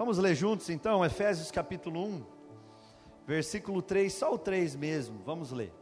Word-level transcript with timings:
Vamos 0.00 0.16
ler 0.16 0.34
juntos 0.34 0.70
então, 0.70 1.04
Efésios 1.04 1.50
capítulo 1.50 2.02
1, 2.02 2.24
versículo 3.26 3.82
3, 3.82 4.10
só 4.10 4.32
o 4.32 4.38
3 4.38 4.74
mesmo, 4.74 5.20
vamos 5.26 5.52
ler. 5.52 5.74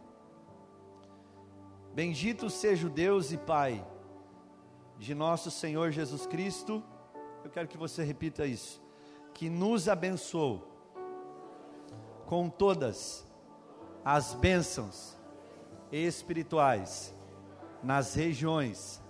Bendito 1.94 2.50
seja 2.50 2.88
o 2.88 2.90
Deus 2.90 3.30
e 3.30 3.38
Pai 3.38 3.86
de 4.98 5.14
nosso 5.14 5.52
Senhor 5.52 5.92
Jesus 5.92 6.26
Cristo, 6.26 6.82
eu 7.44 7.50
quero 7.52 7.68
que 7.68 7.78
você 7.78 8.02
repita 8.02 8.44
isso, 8.44 8.82
que 9.32 9.48
nos 9.48 9.88
abençoou 9.88 10.66
com 12.26 12.50
todas 12.50 13.24
as 14.04 14.34
bênçãos 14.34 15.16
espirituais 15.92 17.14
nas 17.84 18.14
regiões 18.14 19.00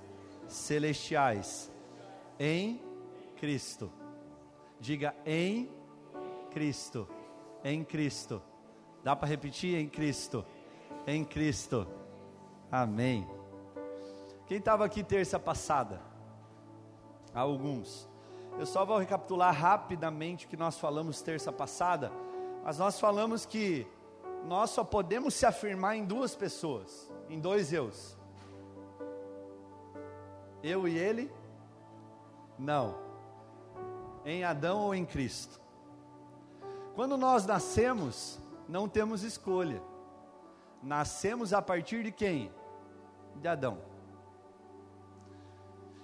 celestiais 0.47 1.73
em 2.39 2.79
Cristo. 3.37 3.91
Diga 4.81 5.15
em 5.27 5.69
Cristo. 6.51 7.09
Em 7.65 7.85
Cristo. 7.85 8.41
Dá 9.03 9.17
para 9.17 9.29
repetir? 9.29 9.79
Em 9.79 9.89
Cristo. 9.89 10.45
Em 11.07 11.25
Cristo. 11.25 11.87
Amém. 12.71 13.29
Quem 14.47 14.59
estava 14.59 14.85
aqui 14.85 15.03
terça 15.03 15.39
passada? 15.39 16.01
Alguns. 17.35 18.09
Eu 18.59 18.67
só 18.67 18.85
vou 18.85 18.99
recapitular 18.99 19.55
rapidamente 19.55 20.47
o 20.47 20.49
que 20.49 20.57
nós 20.57 20.79
falamos 20.79 21.21
terça 21.23 21.53
passada. 21.53 22.13
Mas 22.65 22.79
nós 22.79 23.01
falamos 23.01 23.45
que 23.45 23.87
nós 24.45 24.71
só 24.71 24.85
podemos 24.85 25.35
se 25.35 25.45
afirmar 25.45 25.97
em 25.97 26.05
duas 26.05 26.35
pessoas, 26.37 27.11
em 27.29 27.41
dois 27.41 27.73
eus. 27.73 28.17
Eu 30.63 30.87
e 30.87 30.97
ele? 30.97 31.33
Não 32.59 33.08
em 34.31 34.45
Adão 34.45 34.81
ou 34.81 34.95
em 34.95 35.05
Cristo. 35.05 35.61
Quando 36.95 37.17
nós 37.17 37.47
nascemos, 37.47 38.39
não 38.69 38.89
temos 38.89 39.23
escolha. 39.23 39.83
Nascemos 40.83 41.53
a 41.53 41.63
partir 41.63 42.03
de 42.03 42.13
quem? 42.13 42.53
De 43.37 43.49
Adão. 43.49 43.79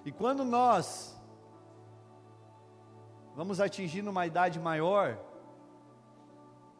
E 0.04 0.12
quando 0.12 0.44
nós 0.44 1.20
vamos 3.34 3.60
atingindo 3.60 4.10
uma 4.10 4.26
idade 4.26 4.60
maior, 4.60 5.18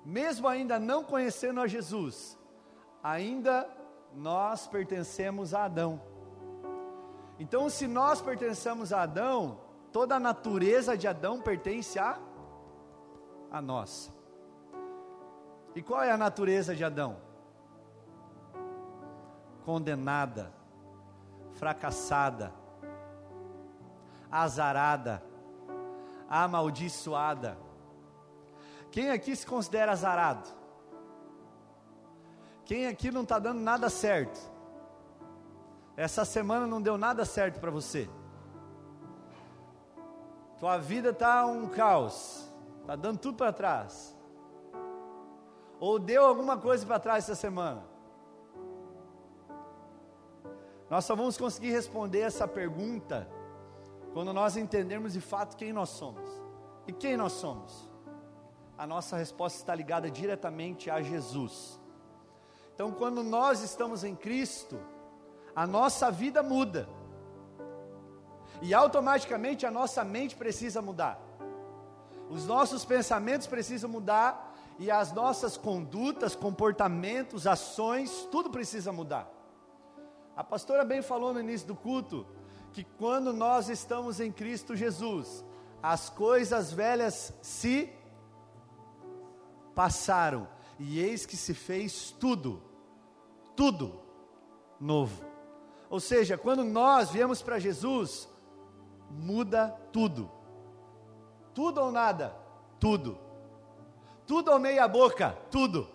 mesmo 0.05 0.47
ainda 0.47 0.79
não 0.79 1.03
conhecendo 1.03 1.61
a 1.61 1.67
Jesus, 1.67 2.39
ainda 3.03 3.69
nós 4.15 4.67
pertencemos 4.67 5.53
a 5.53 5.65
Adão. 5.65 6.01
Então, 7.39 7.69
se 7.69 7.89
nós 7.89 8.21
pertencemos 8.21 8.93
a 8.93 9.03
Adão, 9.03 9.64
toda 9.95 10.17
a 10.17 10.21
natureza 10.21 10.99
de 10.99 11.07
Adão 11.07 11.41
pertence 11.41 12.01
a, 12.01 12.19
a 13.49 13.63
nós. 13.63 14.13
E 15.73 15.81
qual 15.81 16.03
é 16.03 16.11
a 16.11 16.17
natureza 16.17 16.75
de 16.75 16.83
Adão? 16.83 17.17
Condenada, 19.65 20.53
fracassada, 21.53 22.53
azarada, 24.29 25.23
amaldiçoada. 26.29 27.57
Quem 28.91 29.13
aqui 29.13 29.37
se 29.37 29.47
considera 29.47 29.93
azarado? 29.93 30.49
Quem 32.65 32.89
aqui 32.89 33.13
não 33.13 33.23
está 33.23 33.39
dando 33.39 33.61
nada 33.61 33.89
certo? 33.89 34.41
Essa 35.97 36.25
semana 36.25 36.67
não 36.67 36.83
deu 36.83 36.99
nada 36.99 37.25
certo 37.25 37.61
para 37.61 37.71
você. 37.71 38.11
Tua 40.65 40.79
vida 40.79 41.11
está 41.11 41.45
um 41.45 41.69
caos, 41.69 42.51
está 42.81 42.97
dando 42.97 43.19
tudo 43.19 43.37
para 43.37 43.53
trás. 43.53 44.17
Ou 45.79 45.99
deu 45.99 46.25
alguma 46.25 46.57
coisa 46.57 46.87
para 46.87 46.99
trás 46.99 47.25
essa 47.25 47.35
semana? 47.35 47.85
Nós 50.89 51.05
só 51.05 51.15
vamos 51.15 51.37
conseguir 51.37 51.71
responder 51.71 52.21
essa 52.21 52.49
pergunta 52.49 53.29
quando 54.15 54.33
nós 54.33 54.57
entendermos 54.57 55.13
de 55.13 55.21
fato 55.21 55.55
quem 55.55 55.71
nós 55.71 55.91
somos. 55.91 56.27
E 56.87 56.95
quem 56.95 57.15
nós 57.15 57.33
somos? 57.33 57.87
A 58.79 58.87
nossa 58.87 59.19
resposta 59.19 59.59
está 59.59 59.75
ligada 59.75 60.11
diretamente 60.11 60.89
a 60.89 61.03
Jesus. 61.03 61.79
Então, 62.75 62.91
quando 62.91 63.23
nós 63.23 63.61
estamos 63.61 64.03
em 64.03 64.17
Cristo, 64.17 64.81
a 65.55 65.67
nossa 65.67 66.11
vida 66.11 66.43
muda 66.43 66.89
e 68.65 68.73
automaticamente 68.73 69.67
a 69.67 69.71
nossa 69.71 70.03
mente 70.03 70.35
precisa 70.35 70.81
mudar, 70.81 71.21
os 72.31 72.47
nossos 72.47 72.83
pensamentos 72.83 73.47
precisam 73.47 73.91
mudar, 73.91 74.53
e 74.79 74.91
as 74.91 75.13
nossas 75.13 75.57
condutas, 75.57 76.35
comportamentos, 76.35 77.47
ações, 77.47 78.27
tudo 78.33 78.51
precisa 78.51 78.91
mudar. 78.91 79.31
A 80.35 80.43
pastora 80.43 80.83
bem 80.83 81.03
falou 81.03 81.33
no 81.33 81.41
início 81.41 81.69
do 81.69 81.77
culto 81.77 82.27
que 82.73 82.83
quando 82.83 83.33
nós 83.33 83.69
estamos 83.69 84.19
em 84.19 84.33
Cristo 84.33 84.75
Jesus, 84.75 85.45
as 85.83 86.09
coisas 86.09 86.73
velhas 86.73 87.35
se 87.43 87.93
passaram, 89.75 90.49
e 90.79 90.99
eis 90.99 91.27
que 91.27 91.37
se 91.37 91.53
fez 91.53 92.11
tudo, 92.19 92.63
tudo 93.55 94.01
novo. 94.81 95.23
Ou 95.91 96.01
seja, 96.01 96.39
quando 96.39 96.65
nós 96.65 97.11
viemos 97.11 97.43
para 97.43 97.61
Jesus, 97.61 98.29
muda 99.15 99.69
tudo. 99.93 100.31
Tudo 101.55 101.81
ou 101.81 101.93
nada? 101.93 102.35
Tudo. 102.81 103.19
Tudo 104.27 104.51
ou 104.51 104.59
meia 104.59 104.89
boca? 104.89 105.37
Tudo. 105.51 105.89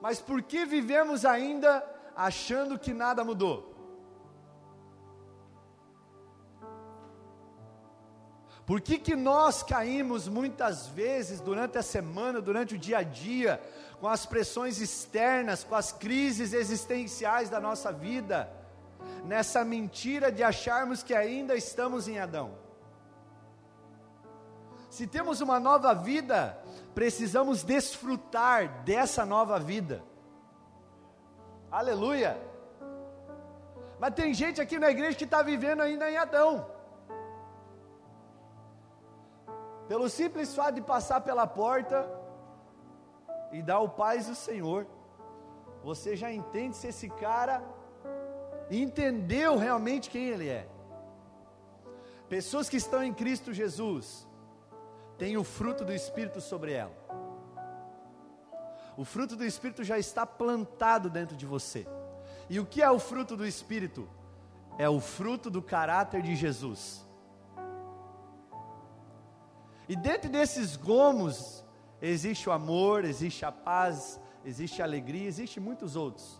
Mas 0.00 0.20
por 0.20 0.42
que 0.42 0.64
vivemos 0.64 1.24
ainda 1.24 1.84
achando 2.16 2.78
que 2.78 2.94
nada 2.94 3.24
mudou? 3.24 3.68
Por 8.64 8.80
que, 8.80 8.98
que 8.98 9.16
nós 9.16 9.64
caímos 9.64 10.28
muitas 10.28 10.86
vezes 10.86 11.40
durante 11.40 11.76
a 11.76 11.82
semana, 11.82 12.40
durante 12.40 12.76
o 12.76 12.78
dia 12.78 12.98
a 12.98 13.02
dia, 13.02 13.60
com 14.00 14.06
as 14.06 14.24
pressões 14.24 14.80
externas, 14.80 15.64
com 15.64 15.74
as 15.74 15.90
crises 15.90 16.52
existenciais 16.52 17.50
da 17.50 17.58
nossa 17.58 17.92
vida? 17.92 18.48
Nessa 19.24 19.64
mentira 19.64 20.30
de 20.30 20.42
acharmos 20.42 21.02
que 21.02 21.14
ainda 21.14 21.54
estamos 21.54 22.08
em 22.08 22.18
Adão. 22.18 22.58
Se 24.88 25.06
temos 25.06 25.40
uma 25.40 25.60
nova 25.60 25.94
vida, 25.94 26.58
precisamos 26.94 27.62
desfrutar 27.62 28.82
dessa 28.82 29.24
nova 29.24 29.58
vida. 29.58 30.02
Aleluia! 31.70 32.40
Mas 34.00 34.14
tem 34.14 34.34
gente 34.34 34.60
aqui 34.60 34.78
na 34.78 34.90
igreja 34.90 35.16
que 35.16 35.24
está 35.24 35.42
vivendo 35.42 35.80
ainda 35.80 36.10
em 36.10 36.16
Adão. 36.16 36.66
Pelo 39.86 40.08
simples 40.08 40.54
fato 40.54 40.76
de 40.76 40.82
passar 40.82 41.20
pela 41.20 41.46
porta 41.46 42.08
e 43.52 43.62
dar 43.62 43.80
o 43.80 43.88
paz 43.88 44.26
do 44.26 44.34
Senhor, 44.34 44.86
você 45.82 46.16
já 46.16 46.32
entende 46.32 46.76
se 46.76 46.88
esse 46.88 47.08
cara 47.08 47.62
entendeu 48.70 49.56
realmente 49.56 50.08
quem 50.08 50.28
Ele 50.28 50.48
é. 50.48 50.68
Pessoas 52.28 52.68
que 52.68 52.76
estão 52.76 53.02
em 53.02 53.12
Cristo 53.12 53.52
Jesus 53.52 54.26
têm 55.18 55.36
o 55.36 55.42
fruto 55.42 55.84
do 55.84 55.92
Espírito 55.92 56.40
sobre 56.40 56.72
ela. 56.72 56.94
O 58.96 59.04
fruto 59.04 59.34
do 59.34 59.44
Espírito 59.44 59.82
já 59.82 59.98
está 59.98 60.24
plantado 60.24 61.10
dentro 61.10 61.36
de 61.36 61.44
você. 61.46 61.86
E 62.48 62.60
o 62.60 62.66
que 62.66 62.82
é 62.82 62.90
o 62.90 62.98
fruto 62.98 63.36
do 63.36 63.46
Espírito? 63.46 64.08
É 64.78 64.88
o 64.88 65.00
fruto 65.00 65.50
do 65.50 65.60
caráter 65.60 66.22
de 66.22 66.36
Jesus. 66.36 67.04
E 69.88 69.96
dentro 69.96 70.30
desses 70.30 70.76
gomos 70.76 71.64
existe 72.00 72.48
o 72.48 72.52
amor, 72.52 73.04
existe 73.04 73.44
a 73.44 73.50
paz, 73.50 74.20
existe 74.44 74.80
a 74.80 74.84
alegria, 74.84 75.26
existe 75.26 75.58
muitos 75.58 75.96
outros. 75.96 76.39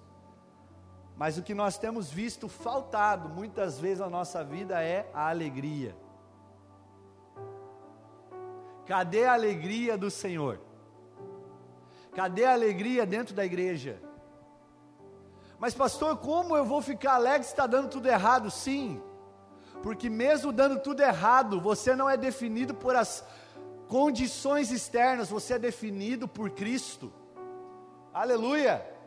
Mas 1.20 1.36
o 1.36 1.42
que 1.42 1.52
nós 1.52 1.76
temos 1.76 2.10
visto 2.10 2.48
faltado 2.48 3.28
muitas 3.28 3.78
vezes 3.78 3.98
na 3.98 4.08
nossa 4.08 4.42
vida 4.42 4.82
é 4.82 5.06
a 5.12 5.28
alegria. 5.28 5.94
Cadê 8.86 9.26
a 9.26 9.34
alegria 9.34 9.98
do 9.98 10.10
Senhor? 10.10 10.58
Cadê 12.14 12.46
a 12.46 12.54
alegria 12.54 13.04
dentro 13.04 13.34
da 13.34 13.44
igreja? 13.44 14.00
Mas, 15.58 15.74
pastor, 15.74 16.16
como 16.16 16.56
eu 16.56 16.64
vou 16.64 16.80
ficar 16.80 17.16
alegre 17.16 17.44
se 17.44 17.50
está 17.50 17.66
dando 17.66 17.90
tudo 17.90 18.08
errado? 18.08 18.50
Sim, 18.50 18.98
porque 19.82 20.08
mesmo 20.08 20.50
dando 20.50 20.80
tudo 20.80 21.02
errado, 21.02 21.60
você 21.60 21.94
não 21.94 22.08
é 22.08 22.16
definido 22.16 22.72
por 22.72 22.96
as 22.96 23.22
condições 23.88 24.70
externas, 24.70 25.28
você 25.28 25.52
é 25.52 25.58
definido 25.58 26.26
por 26.26 26.48
Cristo. 26.48 27.12
Aleluia! 28.10 28.99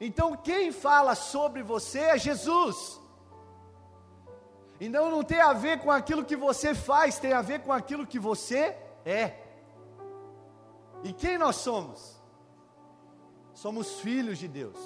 Então 0.00 0.36
quem 0.36 0.72
fala 0.72 1.14
sobre 1.14 1.62
você 1.62 2.00
é 2.00 2.18
Jesus. 2.18 3.00
Então 4.80 5.10
não 5.10 5.22
tem 5.22 5.40
a 5.40 5.52
ver 5.52 5.80
com 5.80 5.90
aquilo 5.90 6.24
que 6.24 6.36
você 6.36 6.74
faz, 6.74 7.18
tem 7.18 7.32
a 7.32 7.42
ver 7.42 7.60
com 7.60 7.72
aquilo 7.72 8.06
que 8.06 8.18
você 8.18 8.76
é. 9.04 9.34
E 11.02 11.12
quem 11.12 11.38
nós 11.38 11.56
somos? 11.56 12.20
Somos 13.52 14.00
filhos 14.00 14.38
de 14.38 14.48
Deus. 14.48 14.78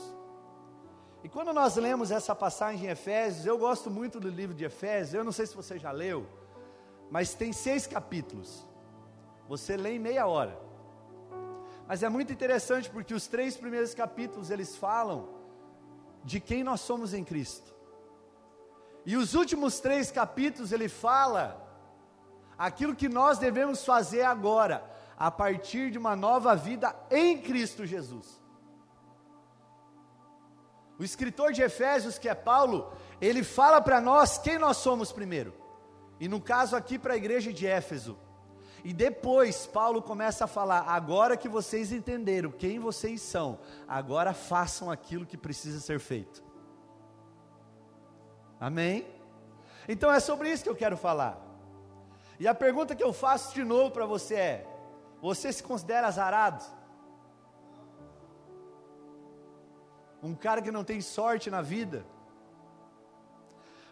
E 1.24 1.28
quando 1.28 1.52
nós 1.52 1.76
lemos 1.76 2.10
essa 2.10 2.34
passagem 2.34 2.86
em 2.86 2.90
Efésios, 2.90 3.46
eu 3.46 3.58
gosto 3.58 3.90
muito 3.90 4.20
do 4.20 4.28
livro 4.28 4.54
de 4.54 4.64
Efésios, 4.64 5.14
eu 5.14 5.24
não 5.24 5.32
sei 5.32 5.46
se 5.46 5.56
você 5.56 5.78
já 5.78 5.90
leu, 5.90 6.26
mas 7.10 7.34
tem 7.34 7.52
seis 7.52 7.86
capítulos. 7.86 8.66
Você 9.48 9.76
lê 9.76 9.92
em 9.94 9.98
meia 9.98 10.26
hora. 10.26 10.67
Mas 11.88 12.02
é 12.02 12.08
muito 12.10 12.30
interessante 12.30 12.90
porque 12.90 13.14
os 13.14 13.26
três 13.26 13.56
primeiros 13.56 13.94
capítulos 13.94 14.50
eles 14.50 14.76
falam 14.76 15.30
de 16.22 16.38
quem 16.38 16.62
nós 16.62 16.82
somos 16.82 17.14
em 17.14 17.24
Cristo. 17.24 17.74
E 19.06 19.16
os 19.16 19.32
últimos 19.32 19.80
três 19.80 20.10
capítulos 20.10 20.70
ele 20.70 20.86
fala 20.86 21.66
aquilo 22.58 22.94
que 22.94 23.08
nós 23.08 23.38
devemos 23.38 23.86
fazer 23.86 24.22
agora, 24.22 24.84
a 25.16 25.30
partir 25.30 25.90
de 25.90 25.96
uma 25.96 26.14
nova 26.14 26.54
vida 26.54 26.94
em 27.10 27.40
Cristo 27.40 27.86
Jesus. 27.86 28.38
O 30.98 31.04
escritor 31.04 31.52
de 31.52 31.62
Efésios, 31.62 32.18
que 32.18 32.28
é 32.28 32.34
Paulo, 32.34 32.92
ele 33.18 33.42
fala 33.42 33.80
para 33.80 33.98
nós 33.98 34.36
quem 34.36 34.58
nós 34.58 34.76
somos 34.76 35.10
primeiro. 35.10 35.54
E 36.20 36.28
no 36.28 36.38
caso 36.40 36.76
aqui 36.76 36.98
para 36.98 37.14
a 37.14 37.16
igreja 37.16 37.50
de 37.50 37.66
Éfeso. 37.66 38.18
E 38.84 38.92
depois 38.92 39.66
Paulo 39.66 40.00
começa 40.00 40.44
a 40.44 40.48
falar: 40.48 40.80
agora 40.88 41.36
que 41.36 41.48
vocês 41.48 41.92
entenderam 41.92 42.50
quem 42.50 42.78
vocês 42.78 43.20
são, 43.20 43.58
agora 43.86 44.32
façam 44.32 44.90
aquilo 44.90 45.26
que 45.26 45.36
precisa 45.36 45.80
ser 45.80 45.98
feito. 45.98 46.42
Amém? 48.60 49.06
Então 49.88 50.12
é 50.12 50.20
sobre 50.20 50.50
isso 50.50 50.62
que 50.62 50.68
eu 50.68 50.76
quero 50.76 50.96
falar. 50.96 51.38
E 52.38 52.46
a 52.46 52.54
pergunta 52.54 52.94
que 52.94 53.02
eu 53.02 53.12
faço 53.12 53.54
de 53.54 53.64
novo 53.64 53.90
para 53.90 54.06
você 54.06 54.34
é: 54.34 54.66
você 55.20 55.52
se 55.52 55.62
considera 55.62 56.06
azarado? 56.06 56.64
Um 60.22 60.34
cara 60.34 60.60
que 60.60 60.70
não 60.70 60.84
tem 60.84 61.00
sorte 61.00 61.50
na 61.50 61.62
vida? 61.62 62.04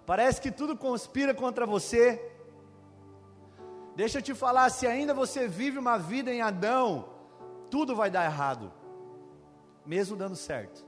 Parece 0.04 0.40
que 0.40 0.52
tudo 0.52 0.76
conspira 0.76 1.34
contra 1.34 1.66
você. 1.66 2.35
Deixa 3.96 4.18
eu 4.18 4.22
te 4.22 4.34
falar, 4.34 4.70
se 4.70 4.86
ainda 4.86 5.12
você 5.12 5.48
vive 5.48 5.78
uma 5.78 5.98
vida 5.98 6.32
em 6.32 6.40
Adão, 6.40 7.08
tudo 7.70 7.96
vai 7.96 8.10
dar 8.10 8.24
errado, 8.24 8.72
mesmo 9.84 10.16
dando 10.16 10.36
certo. 10.36 10.86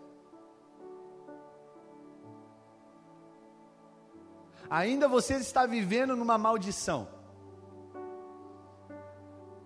ainda 4.71 5.09
você 5.09 5.35
está 5.35 5.67
vivendo 5.67 6.15
numa 6.15 6.37
maldição, 6.37 7.09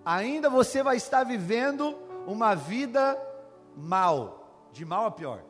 ainda 0.05 0.49
você 0.49 0.83
vai 0.83 0.97
estar 0.97 1.25
vivendo 1.25 1.97
uma 2.27 2.55
vida 2.55 3.19
mal, 3.77 4.69
de 4.73 4.85
mal 4.85 5.07
a 5.07 5.11
pior. 5.11 5.43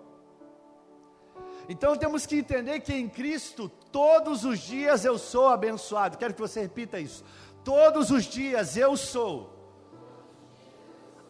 Então 1.69 1.97
temos 1.97 2.27
que 2.27 2.37
entender 2.37 2.81
que 2.81 2.93
em 2.93 3.09
Cristo, 3.09 3.69
todos 3.69 4.45
os 4.45 4.59
dias 4.59 5.05
eu 5.05 5.17
sou 5.17 5.49
abençoado. 5.49 6.19
Quero 6.19 6.35
que 6.35 6.41
você 6.41 6.63
repita 6.63 6.99
isso. 6.99 7.25
Todos 7.65 8.11
os 8.11 8.25
dias 8.25 8.77
eu 8.77 8.97
sou 8.97 9.53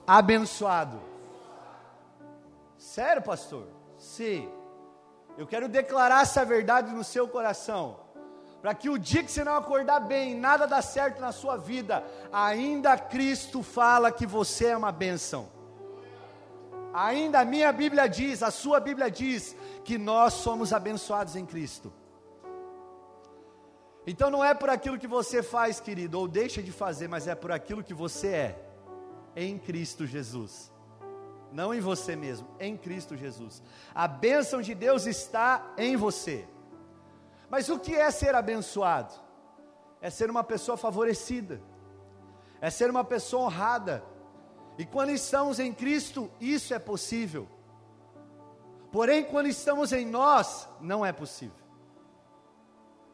abençoado. 0.06 1.00
Sério, 2.79 3.23
pastor? 3.23 3.67
Sim. 3.99 4.50
Eu 5.38 5.46
quero 5.46 5.69
declarar 5.69 6.23
essa 6.23 6.44
verdade 6.44 6.93
no 6.93 7.05
seu 7.05 7.29
coração 7.29 8.00
para 8.62 8.75
que 8.75 8.88
o 8.88 8.96
dia 8.96 9.25
que 9.25 9.31
você 9.31 9.43
não 9.43 9.56
acordar 9.56 9.99
bem, 9.99 10.37
nada 10.37 10.69
dá 10.69 10.81
certo 10.81 11.20
na 11.20 11.32
sua 11.32 11.56
vida, 11.56 12.05
ainda 12.32 12.96
Cristo 12.96 13.61
fala 13.61 14.12
que 14.12 14.25
você 14.25 14.67
é 14.67 14.76
uma 14.76 14.93
bênção. 14.93 15.49
Ainda 16.94 17.40
a 17.40 17.44
minha 17.44 17.73
Bíblia 17.73 18.06
diz, 18.08 18.40
a 18.40 18.52
sua 18.52 18.78
Bíblia 18.78 19.11
diz, 19.11 19.56
que 19.85 19.99
nós 19.99 20.35
somos 20.35 20.73
abençoados 20.73 21.35
em 21.35 21.44
Cristo. 21.44 21.93
Então 24.06 24.31
não 24.31 24.44
é 24.44 24.52
por 24.52 24.69
aquilo 24.69 24.99
que 24.99 25.06
você 25.06 25.43
faz, 25.43 25.81
querido, 25.81 26.19
ou 26.19 26.26
deixa 26.26 26.62
de 26.62 26.72
fazer, 26.72 27.08
mas 27.08 27.28
é 27.28 27.34
por 27.34 27.52
aquilo 27.52 27.84
que 27.84 27.94
você 27.94 28.28
é, 28.28 28.64
em 29.37 29.58
Cristo 29.58 30.06
Jesus. 30.06 30.72
Não 31.52 31.72
em 31.72 31.81
você 31.81 32.16
mesmo, 32.16 32.49
em 32.58 32.76
Cristo 32.76 33.16
Jesus. 33.16 33.62
A 33.94 34.08
bênção 34.08 34.60
de 34.60 34.75
Deus 34.75 35.06
está 35.06 35.72
em 35.76 35.96
você. 35.96 36.46
Mas 37.49 37.69
o 37.69 37.78
que 37.78 37.94
é 37.94 38.10
ser 38.10 38.34
abençoado? 38.34 39.12
É 40.00 40.10
ser 40.10 40.31
uma 40.31 40.43
pessoa 40.43 40.76
favorecida, 40.76 41.62
é 42.60 42.70
ser 42.70 42.90
uma 42.90 43.04
pessoa 43.04 43.44
honrada. 43.44 44.02
E 44.78 44.84
quando 44.84 45.10
estamos 45.10 45.60
em 45.60 45.72
Cristo, 45.72 46.31
isso 46.40 46.75
é 46.75 46.78
possível. 46.78 47.46
Porém, 48.90 49.22
quando 49.22 49.46
estamos 49.46 49.93
em 49.93 50.04
nós, 50.04 50.69
não 50.81 51.04
é 51.04 51.12
possível. 51.12 51.62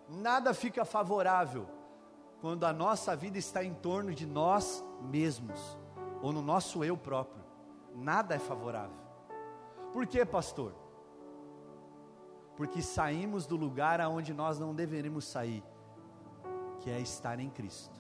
Nada 0.09 0.55
fica 0.55 0.85
favorável 0.85 1.69
quando 2.41 2.65
a 2.65 2.73
nossa 2.73 3.15
vida 3.15 3.39
está 3.39 3.63
em 3.63 3.75
torno 3.75 4.15
de 4.15 4.27
nós 4.27 4.85
mesmos, 5.03 5.79
ou 6.23 6.33
no 6.33 6.41
nosso 6.41 6.85
eu 6.85 6.97
próprio. 6.97 7.45
Nada 7.95 8.35
é 8.35 8.39
favorável. 8.39 8.97
Por 9.93 10.07
quê, 10.07 10.25
pastor? 10.25 10.73
porque 12.59 12.83
saímos 12.83 13.47
do 13.47 13.55
lugar 13.55 14.01
aonde 14.01 14.35
nós 14.35 14.59
não 14.59 14.75
deveríamos 14.75 15.25
sair, 15.25 15.63
que 16.81 16.91
é 16.91 16.99
estar 16.99 17.39
em 17.39 17.49
Cristo. 17.49 17.97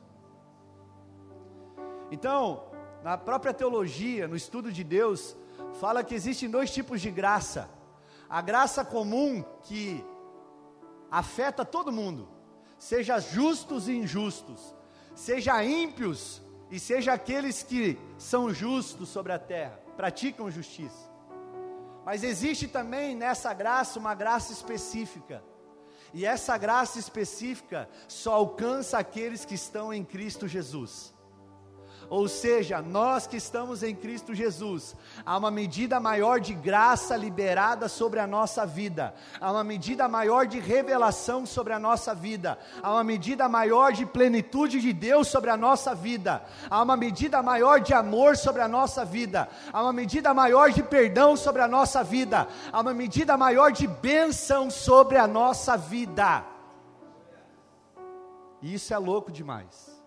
Então, 2.10 2.64
na 3.04 3.16
própria 3.16 3.54
teologia, 3.54 4.26
no 4.26 4.34
estudo 4.34 4.72
de 4.72 4.82
Deus, 4.82 5.36
fala 5.74 6.02
que 6.02 6.12
existem 6.12 6.50
dois 6.50 6.72
tipos 6.72 7.00
de 7.00 7.08
graça: 7.08 7.70
a 8.28 8.42
graça 8.42 8.84
comum 8.84 9.44
que 9.62 10.04
afeta 11.10 11.64
todo 11.64 11.92
mundo, 11.92 12.28
seja 12.78 13.18
justos 13.18 13.88
e 13.88 13.92
injustos, 13.92 14.74
seja 15.14 15.64
ímpios 15.64 16.42
e 16.70 16.78
seja 16.78 17.12
aqueles 17.12 17.62
que 17.62 17.98
são 18.18 18.52
justos 18.52 19.08
sobre 19.08 19.32
a 19.32 19.38
terra, 19.38 19.80
praticam 19.96 20.50
justiça. 20.50 21.08
Mas 22.04 22.22
existe 22.22 22.66
também 22.66 23.14
nessa 23.14 23.52
graça 23.52 23.98
uma 23.98 24.14
graça 24.14 24.52
específica. 24.52 25.42
E 26.14 26.24
essa 26.24 26.56
graça 26.56 26.98
específica 26.98 27.88
só 28.08 28.32
alcança 28.32 28.98
aqueles 28.98 29.44
que 29.44 29.54
estão 29.54 29.92
em 29.92 30.02
Cristo 30.02 30.48
Jesus. 30.48 31.12
Ou 32.10 32.26
seja, 32.26 32.80
nós 32.80 33.26
que 33.26 33.36
estamos 33.36 33.82
em 33.82 33.94
Cristo 33.94 34.34
Jesus, 34.34 34.96
há 35.26 35.36
uma 35.36 35.50
medida 35.50 36.00
maior 36.00 36.40
de 36.40 36.54
graça 36.54 37.14
liberada 37.16 37.86
sobre 37.86 38.18
a 38.18 38.26
nossa 38.26 38.64
vida, 38.64 39.14
há 39.38 39.52
uma 39.52 39.62
medida 39.62 40.08
maior 40.08 40.46
de 40.46 40.58
revelação 40.58 41.44
sobre 41.44 41.74
a 41.74 41.78
nossa 41.78 42.14
vida, 42.14 42.58
há 42.82 42.92
uma 42.92 43.04
medida 43.04 43.46
maior 43.46 43.92
de 43.92 44.06
plenitude 44.06 44.80
de 44.80 44.92
Deus 44.92 45.28
sobre 45.28 45.50
a 45.50 45.56
nossa 45.56 45.94
vida, 45.94 46.42
há 46.70 46.82
uma 46.82 46.96
medida 46.96 47.42
maior 47.42 47.80
de 47.80 47.92
amor 47.92 48.38
sobre 48.38 48.62
a 48.62 48.68
nossa 48.68 49.04
vida, 49.04 49.46
há 49.70 49.82
uma 49.82 49.92
medida 49.92 50.32
maior 50.32 50.70
de 50.70 50.82
perdão 50.82 51.36
sobre 51.36 51.60
a 51.60 51.68
nossa 51.68 52.02
vida, 52.02 52.48
há 52.72 52.80
uma 52.80 52.94
medida 52.94 53.36
maior 53.36 53.70
de 53.70 53.86
bênção 53.86 54.70
sobre 54.70 55.18
a 55.18 55.26
nossa 55.26 55.76
vida. 55.76 56.42
E 58.62 58.72
isso 58.72 58.94
é 58.94 58.98
louco 58.98 59.30
demais. 59.30 59.97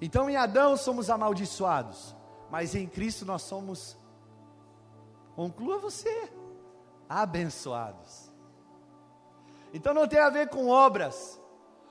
Então 0.00 0.30
em 0.30 0.36
Adão 0.36 0.76
somos 0.76 1.10
amaldiçoados, 1.10 2.14
mas 2.50 2.74
em 2.74 2.86
Cristo 2.86 3.24
nós 3.24 3.42
somos, 3.42 3.96
conclua 5.34 5.78
você, 5.78 6.30
abençoados. 7.08 8.30
Então 9.72 9.92
não 9.92 10.06
tem 10.06 10.20
a 10.20 10.30
ver 10.30 10.48
com 10.48 10.68
obras, 10.68 11.40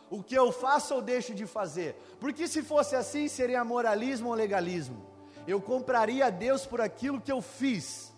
o 0.10 0.24
que 0.24 0.36
eu 0.36 0.52
faço 0.52 0.96
ou 0.96 1.02
deixo 1.02 1.36
de 1.36 1.46
fazer, 1.46 1.96
porque 2.20 2.48
se 2.48 2.64
fosse 2.64 2.96
assim 2.96 3.28
seria 3.28 3.64
moralismo 3.64 4.30
ou 4.30 4.34
legalismo. 4.34 5.06
Eu 5.46 5.62
compraria 5.62 6.26
a 6.26 6.30
Deus 6.30 6.66
por 6.66 6.82
aquilo 6.82 7.22
que 7.22 7.32
eu 7.32 7.42
fiz. 7.42 8.14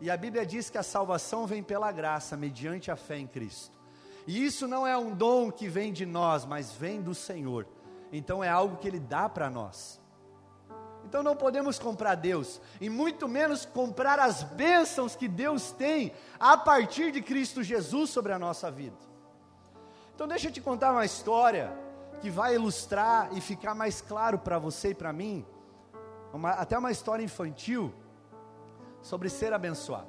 E 0.00 0.10
a 0.10 0.16
Bíblia 0.16 0.44
diz 0.44 0.68
que 0.68 0.76
a 0.76 0.82
salvação 0.82 1.46
vem 1.46 1.62
pela 1.62 1.92
graça, 1.92 2.36
mediante 2.36 2.90
a 2.90 2.96
fé 2.96 3.18
em 3.18 3.26
Cristo. 3.26 3.78
E 4.26 4.44
isso 4.44 4.66
não 4.66 4.86
é 4.86 4.96
um 4.96 5.14
dom 5.14 5.50
que 5.50 5.68
vem 5.68 5.92
de 5.92 6.04
nós, 6.04 6.44
mas 6.44 6.72
vem 6.72 7.00
do 7.00 7.14
Senhor 7.14 7.66
então 8.12 8.44
é 8.44 8.48
algo 8.48 8.76
que 8.76 8.86
Ele 8.86 9.00
dá 9.00 9.28
para 9.28 9.48
nós. 9.48 10.00
Então 11.04 11.22
não 11.22 11.34
podemos 11.34 11.78
comprar 11.78 12.14
Deus, 12.14 12.60
e 12.80 12.88
muito 12.88 13.26
menos 13.26 13.66
comprar 13.66 14.20
as 14.20 14.42
bênçãos 14.42 15.16
que 15.16 15.26
Deus 15.26 15.72
tem 15.72 16.12
a 16.38 16.56
partir 16.56 17.10
de 17.10 17.20
Cristo 17.20 17.62
Jesus 17.62 18.10
sobre 18.10 18.32
a 18.32 18.38
nossa 18.38 18.70
vida. 18.70 18.96
Então 20.14 20.28
deixa 20.28 20.48
eu 20.48 20.52
te 20.52 20.60
contar 20.60 20.92
uma 20.92 21.04
história 21.04 21.76
que 22.20 22.30
vai 22.30 22.54
ilustrar 22.54 23.30
e 23.32 23.40
ficar 23.40 23.74
mais 23.74 24.00
claro 24.00 24.38
para 24.38 24.58
você 24.58 24.90
e 24.90 24.94
para 24.94 25.12
mim, 25.12 25.44
uma, 26.32 26.50
até 26.50 26.78
uma 26.78 26.92
história 26.92 27.24
infantil 27.24 27.92
sobre 29.00 29.28
ser 29.28 29.52
abençoado. 29.52 30.06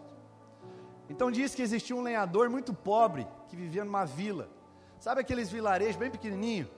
Então 1.10 1.32
diz 1.32 1.56
que 1.56 1.62
existia 1.62 1.96
um 1.96 2.02
lenhador 2.02 2.50
muito 2.50 2.74
pobre 2.74 3.28
que 3.48 3.56
vivia 3.56 3.84
numa 3.84 4.06
vila. 4.06 4.48
Sabe 5.00 5.22
aqueles 5.22 5.50
vilarejos 5.50 5.96
bem 5.96 6.10
pequenininho, 6.10 6.70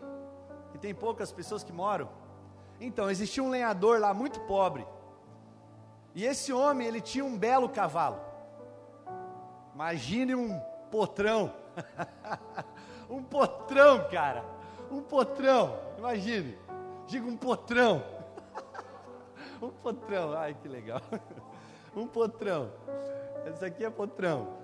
que 0.76 0.82
tem 0.82 0.94
poucas 0.94 1.32
pessoas 1.32 1.64
que 1.64 1.72
moram? 1.72 2.10
Então, 2.82 3.10
existia 3.10 3.42
um 3.42 3.50
lenhador 3.50 3.98
lá 3.98 4.14
muito 4.14 4.42
pobre. 4.42 4.86
E 6.14 6.26
esse 6.26 6.52
homem, 6.52 6.86
ele 6.86 7.00
tinha 7.00 7.24
um 7.24 7.38
belo 7.38 7.70
cavalo. 7.70 8.20
Imagine 9.74 10.36
um 10.36 10.60
potrão. 10.92 11.54
um 13.10 13.24
potrão, 13.24 14.10
cara. 14.10 14.44
Um 14.92 15.02
potrão. 15.02 15.80
Imagine. 15.98 16.58
Diga 17.08 17.26
um 17.26 17.38
potrão. 17.38 18.04
um 19.62 19.70
potrão. 19.70 20.38
Ai, 20.38 20.58
que 20.62 20.68
legal. 20.68 21.02
um 21.96 22.06
potrão. 22.06 22.70
Esse 23.46 23.64
aqui 23.64 23.86
é 23.86 23.90
potrão. 23.90 24.58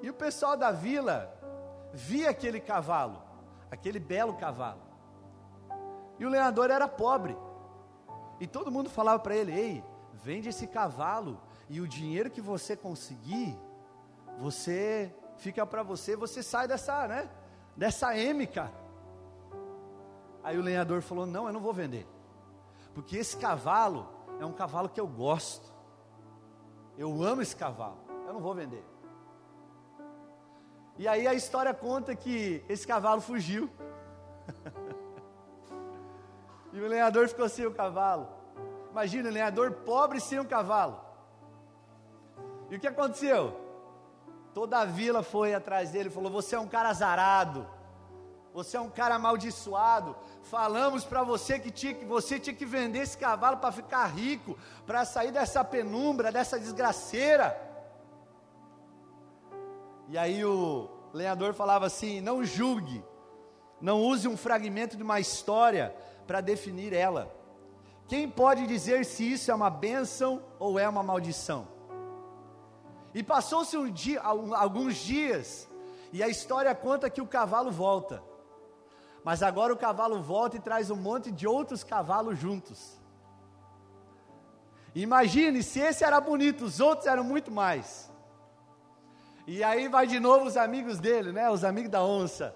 E 0.00 0.08
o 0.08 0.14
pessoal 0.14 0.56
da 0.56 0.70
vila 0.70 1.39
via 1.92 2.30
aquele 2.30 2.60
cavalo, 2.60 3.22
aquele 3.70 3.98
belo 3.98 4.34
cavalo. 4.34 4.80
E 6.18 6.24
o 6.24 6.28
lenhador 6.28 6.70
era 6.70 6.86
pobre. 6.86 7.36
E 8.38 8.46
todo 8.46 8.70
mundo 8.70 8.90
falava 8.90 9.18
para 9.18 9.34
ele: 9.36 9.52
"Ei, 9.52 9.84
vende 10.12 10.48
esse 10.48 10.66
cavalo 10.66 11.40
e 11.68 11.80
o 11.80 11.88
dinheiro 11.88 12.30
que 12.30 12.40
você 12.40 12.76
conseguir, 12.76 13.58
você 14.38 15.14
fica 15.36 15.64
para 15.66 15.82
você, 15.82 16.16
você 16.16 16.42
sai 16.42 16.66
dessa, 16.66 17.06
né? 17.08 17.30
Dessa 17.76 18.16
M. 18.16 18.48
Aí 20.42 20.58
o 20.58 20.62
lenhador 20.62 21.02
falou: 21.02 21.26
Não, 21.26 21.46
eu 21.46 21.52
não 21.52 21.60
vou 21.60 21.72
vender, 21.72 22.06
porque 22.94 23.16
esse 23.16 23.36
cavalo 23.36 24.08
é 24.40 24.44
um 24.44 24.52
cavalo 24.52 24.88
que 24.88 25.00
eu 25.00 25.06
gosto, 25.06 25.72
eu 26.96 27.22
amo 27.22 27.42
esse 27.42 27.56
cavalo, 27.56 27.98
eu 28.26 28.32
não 28.32 28.40
vou 28.40 28.54
vender. 28.54 28.84
E 30.98 31.08
aí 31.08 31.26
a 31.26 31.34
história 31.34 31.72
conta 31.72 32.14
que 32.14 32.62
esse 32.68 32.86
cavalo 32.86 33.20
fugiu. 33.20 33.70
e 36.72 36.80
o 36.80 36.86
lenhador 36.86 37.28
ficou 37.28 37.48
sem 37.48 37.66
o 37.66 37.74
cavalo. 37.74 38.28
Imagina, 38.90 39.28
o 39.28 39.32
lenhador 39.32 39.72
pobre 39.72 40.20
sem 40.20 40.38
um 40.38 40.44
cavalo. 40.44 41.00
E 42.70 42.76
o 42.76 42.80
que 42.80 42.86
aconteceu? 42.86 43.58
Toda 44.52 44.80
a 44.80 44.84
vila 44.84 45.22
foi 45.22 45.54
atrás 45.54 45.90
dele 45.90 46.08
e 46.08 46.12
falou: 46.12 46.30
Você 46.30 46.54
é 46.54 46.60
um 46.60 46.68
cara 46.68 46.88
azarado. 46.88 47.66
Você 48.52 48.76
é 48.76 48.80
um 48.80 48.90
cara 48.90 49.14
amaldiçoado. 49.14 50.16
Falamos 50.42 51.04
para 51.04 51.22
você 51.22 51.58
que, 51.58 51.70
tinha, 51.70 51.94
que 51.94 52.04
você 52.04 52.38
tinha 52.38 52.54
que 52.54 52.66
vender 52.66 53.00
esse 53.00 53.16
cavalo 53.16 53.58
para 53.58 53.70
ficar 53.70 54.06
rico, 54.06 54.58
para 54.86 55.04
sair 55.04 55.30
dessa 55.30 55.64
penumbra, 55.64 56.32
dessa 56.32 56.58
desgraceira. 56.58 57.69
E 60.10 60.18
aí 60.18 60.44
o 60.44 60.88
lenhador 61.12 61.54
falava 61.54 61.86
assim: 61.86 62.20
não 62.20 62.44
julgue, 62.44 63.04
não 63.80 64.02
use 64.02 64.26
um 64.26 64.36
fragmento 64.36 64.96
de 64.96 65.04
uma 65.04 65.20
história 65.20 65.94
para 66.26 66.40
definir 66.40 66.92
ela. 66.92 67.32
Quem 68.08 68.28
pode 68.28 68.66
dizer 68.66 69.04
se 69.04 69.32
isso 69.32 69.52
é 69.52 69.54
uma 69.54 69.70
bênção 69.70 70.42
ou 70.58 70.80
é 70.80 70.88
uma 70.88 71.00
maldição? 71.00 71.68
E 73.14 73.22
passou-se 73.22 73.76
um 73.76 73.88
dia, 73.88 74.20
alguns 74.20 74.96
dias, 74.96 75.68
e 76.12 76.24
a 76.24 76.28
história 76.28 76.74
conta 76.74 77.08
que 77.08 77.20
o 77.20 77.26
cavalo 77.26 77.70
volta. 77.70 78.20
Mas 79.22 79.44
agora 79.44 79.72
o 79.72 79.76
cavalo 79.76 80.20
volta 80.20 80.56
e 80.56 80.60
traz 80.60 80.90
um 80.90 80.96
monte 80.96 81.30
de 81.30 81.46
outros 81.46 81.84
cavalos 81.84 82.36
juntos. 82.36 83.00
Imagine 84.92 85.62
se 85.62 85.78
esse 85.78 86.02
era 86.02 86.20
bonito, 86.20 86.64
os 86.64 86.80
outros 86.80 87.06
eram 87.06 87.22
muito 87.22 87.48
mais. 87.52 88.09
E 89.46 89.64
aí 89.64 89.88
vai 89.88 90.06
de 90.06 90.20
novo 90.20 90.46
os 90.46 90.56
amigos 90.56 90.98
dele, 90.98 91.32
né? 91.32 91.50
Os 91.50 91.64
amigos 91.64 91.90
da 91.90 92.02
onça. 92.02 92.54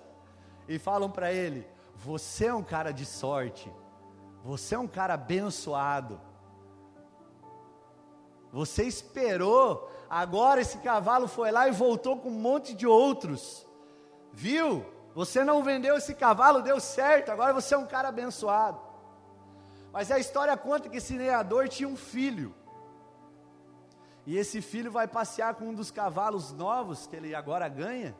E 0.69 0.79
falam 0.79 1.11
para 1.11 1.33
ele: 1.33 1.67
Você 1.97 2.47
é 2.47 2.55
um 2.55 2.63
cara 2.63 2.93
de 2.93 3.05
sorte. 3.05 3.73
Você 4.45 4.75
é 4.75 4.79
um 4.79 4.87
cara 4.87 5.15
abençoado. 5.15 6.21
Você 8.53 8.85
esperou, 8.85 9.91
agora 10.09 10.61
esse 10.61 10.79
cavalo 10.79 11.27
foi 11.27 11.51
lá 11.51 11.67
e 11.67 11.73
voltou 11.73 12.19
com 12.19 12.29
um 12.29 12.39
monte 12.39 12.73
de 12.73 12.87
outros. 12.87 13.67
Viu? 14.33 14.87
Você 15.13 15.43
não 15.43 15.63
vendeu 15.63 15.97
esse 15.97 16.15
cavalo, 16.15 16.63
deu 16.63 16.79
certo, 16.79 17.31
agora 17.31 17.53
você 17.53 17.75
é 17.75 17.79
um 17.79 17.87
cara 17.87 18.09
abençoado. 18.09 18.81
Mas 19.93 20.11
a 20.11 20.19
história 20.19 20.57
conta 20.57 20.89
que 20.89 20.99
esse 20.99 21.17
lenhador 21.17 21.69
tinha 21.69 21.89
um 21.89 21.97
filho. 21.97 22.55
E 24.27 24.39
esse 24.39 24.63
filho 24.63 24.91
vai 24.91 25.07
passear 25.07 25.55
com 25.55 25.67
um 25.67 25.75
dos 25.75 25.91
cavalos 25.91 26.53
novos 26.53 27.07
que 27.07 27.15
ele 27.15 27.35
agora 27.35 27.69
ganha. 27.69 28.17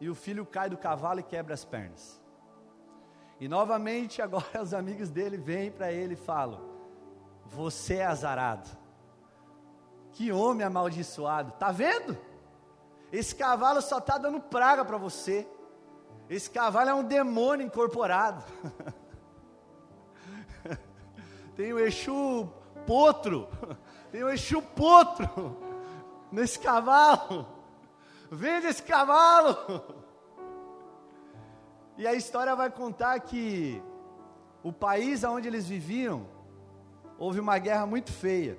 E 0.00 0.08
o 0.08 0.14
filho 0.14 0.46
cai 0.46 0.70
do 0.70 0.76
cavalo 0.76 1.20
e 1.20 1.22
quebra 1.22 1.54
as 1.54 1.64
pernas. 1.64 2.20
E 3.40 3.48
novamente 3.48 4.20
agora 4.22 4.62
os 4.62 4.72
amigos 4.72 5.10
dele 5.10 5.36
vêm 5.36 5.70
para 5.70 5.92
ele 5.92 6.14
e 6.14 6.16
falam: 6.16 6.60
Você 7.46 7.96
é 7.96 8.06
azarado. 8.06 8.68
Que 10.12 10.32
homem 10.32 10.66
amaldiçoado. 10.66 11.52
Tá 11.52 11.70
vendo? 11.70 12.16
Esse 13.12 13.34
cavalo 13.34 13.80
só 13.80 13.98
está 13.98 14.18
dando 14.18 14.40
praga 14.40 14.84
para 14.84 14.96
você. 14.96 15.46
Esse 16.28 16.50
cavalo 16.50 16.90
é 16.90 16.94
um 16.94 17.04
demônio 17.04 17.66
incorporado. 17.66 18.44
Tem 21.56 21.72
o 21.72 21.78
Exu 21.78 22.52
potro. 22.88 23.48
Tem 24.10 24.22
o 24.24 24.30
Exu 24.30 24.62
potro 24.62 25.56
nesse 26.32 26.58
cavalo. 26.58 27.46
Vende 28.30 28.66
esse 28.66 28.82
cavalo. 28.82 29.56
E 31.96 32.06
a 32.06 32.14
história 32.14 32.54
vai 32.56 32.70
contar 32.70 33.18
que 33.20 33.82
o 34.62 34.72
país 34.72 35.24
onde 35.24 35.48
eles 35.48 35.66
viviam 35.66 36.26
houve 37.18 37.40
uma 37.40 37.58
guerra 37.58 37.84
muito 37.86 38.12
feia. 38.12 38.56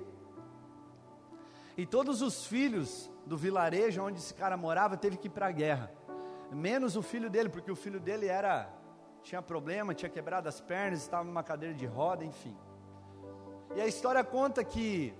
E 1.76 1.86
todos 1.86 2.20
os 2.20 2.46
filhos 2.46 3.10
do 3.24 3.36
vilarejo 3.36 4.02
onde 4.02 4.18
esse 4.18 4.34
cara 4.34 4.56
morava 4.56 4.96
teve 4.96 5.16
que 5.16 5.28
ir 5.28 5.30
para 5.30 5.46
a 5.46 5.52
guerra 5.52 5.90
menos 6.54 6.96
o 6.96 7.02
filho 7.02 7.30
dele, 7.30 7.48
porque 7.48 7.70
o 7.70 7.76
filho 7.76 8.00
dele 8.00 8.26
era 8.26 8.68
tinha 9.22 9.42
problema, 9.42 9.94
tinha 9.94 10.08
quebrado 10.08 10.48
as 10.48 10.60
pernas, 10.60 11.00
estava 11.00 11.24
numa 11.24 11.42
cadeira 11.42 11.74
de 11.74 11.86
roda, 11.86 12.24
enfim. 12.24 12.56
E 13.74 13.80
a 13.80 13.86
história 13.86 14.22
conta 14.24 14.64
que 14.64 15.14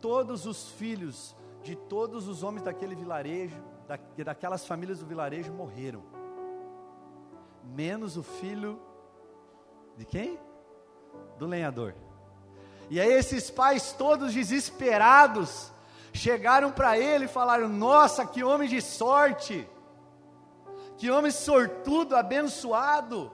todos 0.00 0.46
os 0.46 0.70
filhos 0.72 1.36
de 1.62 1.76
todos 1.76 2.28
os 2.28 2.42
homens 2.42 2.62
daquele 2.62 2.94
vilarejo, 2.94 3.62
da, 3.86 3.98
daquelas 4.24 4.66
famílias 4.66 4.98
do 4.98 5.06
vilarejo 5.06 5.52
morreram. 5.52 6.02
Menos 7.64 8.16
o 8.16 8.22
filho 8.22 8.80
de 9.96 10.04
quem? 10.04 10.38
Do 11.38 11.46
lenhador. 11.46 11.94
E 12.88 13.00
aí 13.00 13.12
esses 13.12 13.50
pais 13.50 13.92
todos 13.92 14.34
desesperados 14.34 15.72
chegaram 16.12 16.72
para 16.72 16.98
ele 16.98 17.26
e 17.26 17.28
falaram: 17.28 17.68
"Nossa, 17.68 18.26
que 18.26 18.42
homem 18.42 18.68
de 18.68 18.80
sorte!" 18.80 19.68
Que 21.00 21.10
homem 21.10 21.30
sortudo, 21.30 22.14
abençoado. 22.14 23.32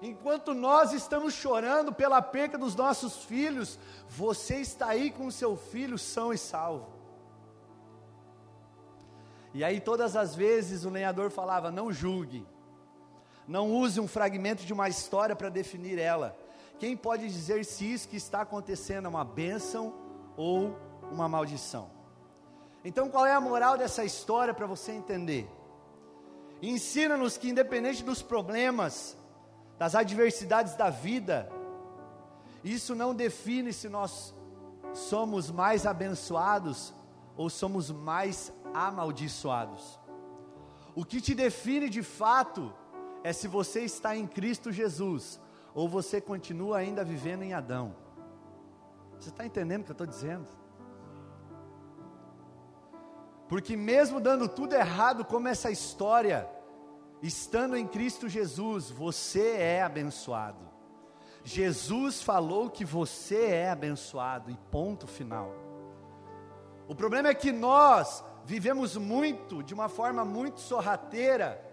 Enquanto 0.00 0.54
nós 0.54 0.92
estamos 0.92 1.34
chorando 1.34 1.92
pela 1.92 2.22
perca 2.22 2.56
dos 2.56 2.74
nossos 2.74 3.24
filhos, 3.24 3.78
você 4.08 4.56
está 4.56 4.88
aí 4.88 5.10
com 5.10 5.30
seu 5.30 5.56
filho 5.56 5.98
são 5.98 6.32
e 6.32 6.38
salvo. 6.38 6.86
E 9.52 9.64
aí 9.64 9.80
todas 9.80 10.14
as 10.14 10.36
vezes 10.36 10.84
o 10.84 10.90
lenhador 10.90 11.30
falava: 11.30 11.70
não 11.70 11.92
julgue, 11.92 12.46
não 13.46 13.72
use 13.72 13.98
um 13.98 14.06
fragmento 14.06 14.64
de 14.64 14.72
uma 14.72 14.88
história 14.88 15.34
para 15.34 15.48
definir 15.48 15.98
ela. 15.98 16.36
Quem 16.78 16.96
pode 16.96 17.26
dizer 17.28 17.64
se 17.64 17.92
isso 17.92 18.08
que 18.08 18.16
está 18.16 18.42
acontecendo 18.42 19.06
é 19.06 19.08
uma 19.08 19.24
bênção 19.24 19.94
ou 20.36 20.78
uma 21.10 21.28
maldição? 21.28 21.90
Então 22.84 23.08
qual 23.08 23.26
é 23.26 23.34
a 23.34 23.40
moral 23.40 23.76
dessa 23.76 24.04
história 24.04 24.54
para 24.54 24.66
você 24.66 24.92
entender? 24.92 25.50
Ensina-nos 26.62 27.36
que, 27.36 27.48
independente 27.48 28.04
dos 28.04 28.22
problemas, 28.22 29.16
das 29.78 29.94
adversidades 29.94 30.74
da 30.74 30.90
vida, 30.90 31.50
isso 32.64 32.94
não 32.94 33.14
define 33.14 33.72
se 33.72 33.88
nós 33.88 34.34
somos 34.92 35.50
mais 35.50 35.86
abençoados 35.86 36.92
ou 37.36 37.48
somos 37.48 37.90
mais 37.90 38.52
amaldiçoados. 38.74 39.98
O 40.94 41.04
que 41.04 41.20
te 41.20 41.34
define 41.34 41.88
de 41.88 42.02
fato 42.02 42.72
é 43.22 43.32
se 43.32 43.46
você 43.46 43.82
está 43.82 44.16
em 44.16 44.26
Cristo 44.26 44.72
Jesus 44.72 45.40
ou 45.74 45.88
você 45.88 46.20
continua 46.20 46.78
ainda 46.78 47.04
vivendo 47.04 47.42
em 47.42 47.54
Adão. 47.54 47.94
Você 49.18 49.28
está 49.28 49.46
entendendo 49.46 49.82
o 49.82 49.84
que 49.84 49.90
eu 49.90 49.94
estou 49.94 50.06
dizendo? 50.06 50.46
Porque 53.48 53.76
mesmo 53.76 54.20
dando 54.20 54.48
tudo 54.48 54.74
errado, 54.74 55.24
como 55.24 55.48
essa 55.48 55.70
história, 55.70 56.48
estando 57.22 57.76
em 57.76 57.86
Cristo 57.86 58.28
Jesus, 58.28 58.90
você 58.90 59.56
é 59.56 59.82
abençoado. 59.82 60.68
Jesus 61.44 62.22
falou 62.22 62.68
que 62.68 62.84
você 62.84 63.46
é 63.46 63.70
abençoado, 63.70 64.50
e 64.50 64.56
ponto 64.70 65.06
final. 65.06 65.52
O 66.86 66.94
problema 66.94 67.28
é 67.28 67.34
que 67.34 67.52
nós 67.52 68.24
vivemos 68.44 68.96
muito, 68.96 69.62
de 69.62 69.74
uma 69.74 69.88
forma 69.88 70.24
muito 70.24 70.60
sorrateira, 70.60 71.64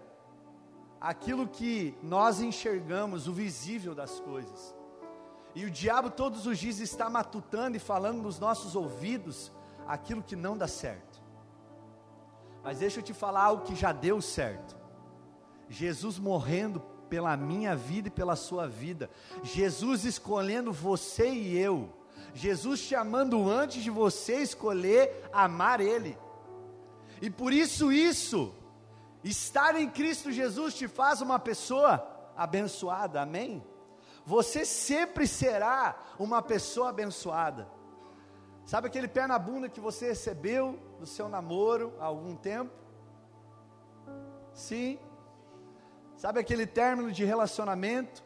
aquilo 1.00 1.46
que 1.46 1.96
nós 2.02 2.40
enxergamos, 2.40 3.28
o 3.28 3.32
visível 3.32 3.94
das 3.94 4.18
coisas. 4.20 4.74
E 5.54 5.64
o 5.64 5.70
diabo 5.70 6.10
todos 6.10 6.46
os 6.46 6.58
dias 6.58 6.80
está 6.80 7.08
matutando 7.08 7.76
e 7.76 7.80
falando 7.80 8.20
nos 8.20 8.38
nossos 8.38 8.76
ouvidos 8.76 9.50
aquilo 9.86 10.22
que 10.22 10.36
não 10.36 10.56
dá 10.56 10.68
certo. 10.68 11.22
Mas 12.62 12.80
deixa 12.80 13.00
eu 13.00 13.02
te 13.02 13.14
falar 13.14 13.44
algo 13.44 13.64
que 13.64 13.74
já 13.74 13.92
deu 13.92 14.20
certo. 14.20 14.76
Jesus 15.68 16.18
morrendo 16.18 16.80
pela 17.08 17.36
minha 17.36 17.74
vida 17.74 18.08
e 18.08 18.10
pela 18.10 18.36
sua 18.36 18.66
vida. 18.66 19.10
Jesus 19.42 20.04
escolhendo 20.04 20.72
você 20.72 21.28
e 21.30 21.56
eu. 21.56 21.88
Jesus 22.34 22.86
te 22.86 22.94
amando 22.94 23.48
antes 23.48 23.82
de 23.82 23.90
você 23.90 24.42
escolher 24.42 25.28
amar 25.32 25.80
Ele. 25.80 26.16
E 27.20 27.30
por 27.30 27.52
isso, 27.52 27.90
isso, 27.90 28.52
estar 29.24 29.74
em 29.74 29.88
Cristo 29.88 30.30
Jesus 30.30 30.74
te 30.74 30.86
faz 30.86 31.20
uma 31.20 31.38
pessoa 31.38 32.06
abençoada, 32.36 33.22
amém? 33.22 33.64
Você 34.26 34.64
sempre 34.64 35.26
será 35.26 35.96
uma 36.18 36.42
pessoa 36.42 36.90
abençoada. 36.90 37.68
Sabe 38.66 38.88
aquele 38.88 39.08
pé 39.08 39.26
na 39.26 39.38
bunda 39.38 39.68
que 39.68 39.80
você 39.80 40.08
recebeu 40.08 40.78
do 40.98 41.06
seu 41.06 41.28
namoro 41.28 41.94
há 42.00 42.04
algum 42.04 42.34
tempo? 42.34 42.72
Sim. 44.52 44.98
Sabe 46.16 46.40
aquele 46.40 46.66
término 46.66 47.12
de 47.12 47.24
relacionamento? 47.24 48.24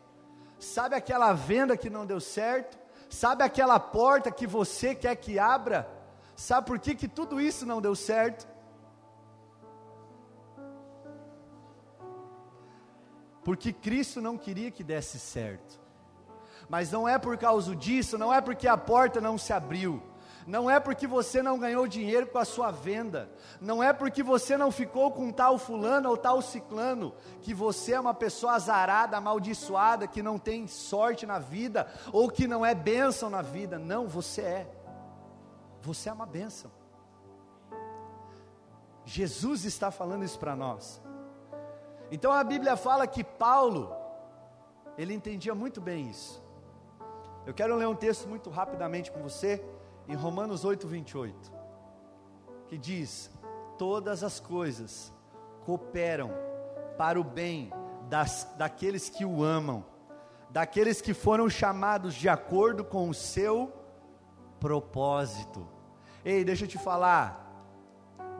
Sabe 0.58 0.94
aquela 0.94 1.32
venda 1.32 1.76
que 1.76 1.90
não 1.90 2.06
deu 2.06 2.20
certo? 2.20 2.78
Sabe 3.08 3.42
aquela 3.42 3.80
porta 3.80 4.30
que 4.30 4.46
você 4.46 4.94
quer 4.94 5.16
que 5.16 5.38
abra? 5.38 5.88
Sabe 6.36 6.66
por 6.66 6.78
que, 6.78 6.94
que 6.94 7.08
tudo 7.08 7.40
isso 7.40 7.66
não 7.66 7.80
deu 7.80 7.96
certo? 7.96 8.48
Porque 13.42 13.72
Cristo 13.72 14.20
não 14.20 14.38
queria 14.38 14.70
que 14.70 14.84
desse 14.84 15.18
certo. 15.18 15.80
Mas 16.68 16.92
não 16.92 17.08
é 17.08 17.18
por 17.18 17.36
causa 17.36 17.74
disso, 17.74 18.16
não 18.16 18.32
é 18.32 18.40
porque 18.40 18.68
a 18.68 18.76
porta 18.76 19.20
não 19.20 19.36
se 19.36 19.52
abriu, 19.52 20.00
não 20.50 20.68
é 20.68 20.80
porque 20.80 21.06
você 21.06 21.40
não 21.40 21.60
ganhou 21.60 21.86
dinheiro 21.86 22.26
com 22.26 22.36
a 22.36 22.44
sua 22.44 22.72
venda, 22.72 23.30
não 23.60 23.80
é 23.80 23.92
porque 23.92 24.20
você 24.20 24.56
não 24.56 24.72
ficou 24.72 25.12
com 25.12 25.30
tal 25.30 25.56
fulano 25.58 26.08
ou 26.10 26.16
tal 26.16 26.42
ciclano, 26.42 27.14
que 27.40 27.54
você 27.54 27.92
é 27.92 28.00
uma 28.00 28.12
pessoa 28.12 28.54
azarada, 28.54 29.16
amaldiçoada, 29.16 30.08
que 30.08 30.20
não 30.20 30.40
tem 30.40 30.66
sorte 30.66 31.24
na 31.24 31.38
vida, 31.38 31.86
ou 32.12 32.28
que 32.28 32.48
não 32.48 32.66
é 32.66 32.74
bênção 32.74 33.30
na 33.30 33.42
vida. 33.42 33.78
Não, 33.78 34.08
você 34.08 34.40
é. 34.42 34.70
Você 35.82 36.08
é 36.08 36.12
uma 36.12 36.26
bênção. 36.26 36.68
Jesus 39.04 39.64
está 39.64 39.92
falando 39.92 40.24
isso 40.24 40.38
para 40.38 40.56
nós. 40.56 41.00
Então 42.10 42.32
a 42.32 42.42
Bíblia 42.42 42.76
fala 42.76 43.06
que 43.06 43.22
Paulo, 43.22 43.94
ele 44.98 45.14
entendia 45.14 45.54
muito 45.54 45.80
bem 45.80 46.10
isso. 46.10 46.42
Eu 47.46 47.54
quero 47.54 47.76
ler 47.76 47.86
um 47.86 47.94
texto 47.94 48.28
muito 48.28 48.50
rapidamente 48.50 49.12
com 49.12 49.22
você, 49.22 49.64
em 50.10 50.16
Romanos 50.16 50.64
8, 50.64 50.88
28, 50.88 51.52
que 52.66 52.76
diz: 52.76 53.30
Todas 53.78 54.24
as 54.24 54.40
coisas 54.40 55.14
cooperam 55.64 56.32
para 56.98 57.18
o 57.18 57.22
bem 57.22 57.72
das, 58.08 58.52
daqueles 58.58 59.08
que 59.08 59.24
o 59.24 59.44
amam, 59.44 59.84
daqueles 60.50 61.00
que 61.00 61.14
foram 61.14 61.48
chamados 61.48 62.12
de 62.12 62.28
acordo 62.28 62.84
com 62.84 63.08
o 63.08 63.14
seu 63.14 63.72
propósito. 64.58 65.68
Ei, 66.24 66.44
deixa 66.44 66.64
eu 66.64 66.68
te 66.68 66.76
falar, 66.76 67.64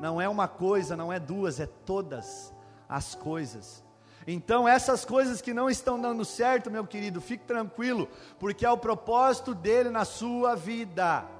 não 0.00 0.20
é 0.20 0.28
uma 0.28 0.48
coisa, 0.48 0.96
não 0.96 1.12
é 1.12 1.20
duas, 1.20 1.60
é 1.60 1.66
todas 1.66 2.52
as 2.88 3.14
coisas. 3.14 3.84
Então, 4.26 4.66
essas 4.66 5.04
coisas 5.04 5.40
que 5.40 5.54
não 5.54 5.70
estão 5.70 6.00
dando 6.00 6.24
certo, 6.24 6.68
meu 6.68 6.84
querido, 6.84 7.20
fique 7.20 7.44
tranquilo, 7.44 8.08
porque 8.40 8.66
é 8.66 8.70
o 8.70 8.76
propósito 8.76 9.54
dele 9.54 9.88
na 9.88 10.04
sua 10.04 10.56
vida. 10.56 11.38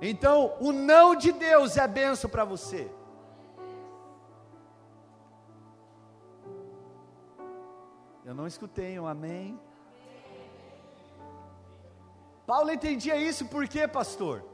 Então, 0.00 0.56
o 0.60 0.72
não 0.72 1.14
de 1.14 1.32
Deus 1.32 1.76
é 1.76 1.86
benção 1.86 2.28
para 2.28 2.44
você. 2.44 2.90
Eu 8.24 8.34
não 8.34 8.46
escutei 8.46 8.98
um 8.98 9.06
amém. 9.06 9.58
Paulo 12.46 12.70
entendia 12.70 13.16
isso 13.16 13.46
por 13.46 13.68
quê, 13.68 13.86
pastor? 13.86 14.44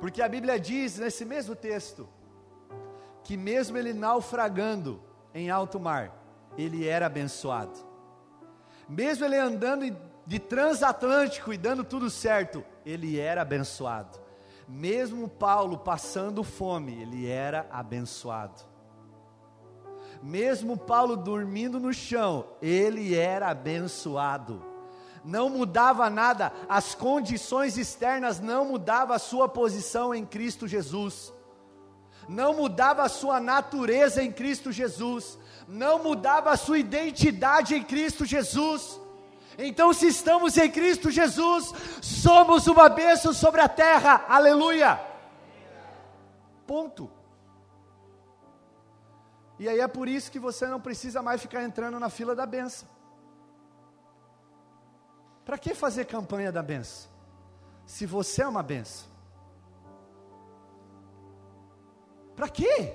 Porque 0.00 0.22
a 0.22 0.28
Bíblia 0.28 0.58
diz 0.58 0.98
nesse 0.98 1.24
mesmo 1.24 1.56
texto 1.56 2.08
que 3.24 3.36
mesmo 3.36 3.76
ele 3.76 3.92
naufragando 3.92 5.02
em 5.34 5.50
alto 5.50 5.78
mar, 5.78 6.14
ele 6.56 6.86
era 6.86 7.06
abençoado. 7.06 7.78
Mesmo 8.88 9.24
ele 9.24 9.36
andando 9.36 9.94
de 10.26 10.38
transatlântico 10.38 11.52
e 11.52 11.58
dando 11.58 11.84
tudo 11.84 12.08
certo, 12.08 12.64
ele 12.84 13.18
era 13.18 13.42
abençoado. 13.42 14.18
Mesmo 14.68 15.26
Paulo 15.28 15.78
passando 15.78 16.44
fome, 16.44 17.00
ele 17.00 17.26
era 17.26 17.66
abençoado. 17.70 18.60
Mesmo 20.22 20.76
Paulo 20.76 21.16
dormindo 21.16 21.80
no 21.80 21.92
chão, 21.92 22.44
ele 22.60 23.14
era 23.14 23.48
abençoado. 23.48 24.62
Não 25.24 25.48
mudava 25.48 26.10
nada, 26.10 26.52
as 26.68 26.94
condições 26.94 27.78
externas 27.78 28.40
não 28.40 28.66
mudavam 28.66 29.16
a 29.16 29.18
sua 29.18 29.48
posição 29.48 30.14
em 30.14 30.26
Cristo 30.26 30.68
Jesus. 30.68 31.32
Não 32.28 32.52
mudava 32.52 33.02
a 33.02 33.08
sua 33.08 33.40
natureza 33.40 34.22
em 34.22 34.30
Cristo 34.30 34.70
Jesus, 34.70 35.38
não 35.66 36.02
mudava 36.02 36.50
a 36.50 36.58
sua 36.58 36.78
identidade 36.78 37.74
em 37.74 37.82
Cristo 37.82 38.26
Jesus 38.26 39.00
então, 39.58 39.92
se 39.92 40.06
estamos 40.06 40.56
em 40.56 40.70
Cristo 40.70 41.10
Jesus, 41.10 41.72
somos 42.00 42.68
uma 42.68 42.88
bênção 42.88 43.32
sobre 43.32 43.60
a 43.60 43.68
terra, 43.68 44.24
aleluia. 44.28 45.00
Ponto. 46.64 47.10
E 49.58 49.68
aí 49.68 49.80
é 49.80 49.88
por 49.88 50.06
isso 50.06 50.30
que 50.30 50.38
você 50.38 50.68
não 50.68 50.80
precisa 50.80 51.20
mais 51.20 51.42
ficar 51.42 51.64
entrando 51.64 51.98
na 51.98 52.08
fila 52.08 52.36
da 52.36 52.46
benção. 52.46 52.88
Para 55.44 55.58
que 55.58 55.74
fazer 55.74 56.04
campanha 56.04 56.52
da 56.52 56.62
benção? 56.62 57.10
Se 57.84 58.06
você 58.06 58.42
é 58.42 58.46
uma 58.46 58.62
benção. 58.62 59.08
Para 62.36 62.48
quê? 62.48 62.94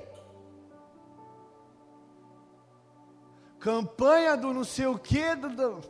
Campanha 3.60 4.38
do 4.38 4.54
não 4.54 4.64
sei 4.64 4.86
o 4.86 4.98
que, 4.98 5.36
do, 5.36 5.50
do, 5.50 5.82